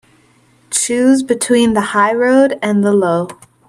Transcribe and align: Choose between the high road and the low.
Choose 0.71 1.21
between 1.21 1.73
the 1.73 1.81
high 1.93 2.13
road 2.13 2.57
and 2.63 2.83
the 2.83 2.91
low. 2.91 3.27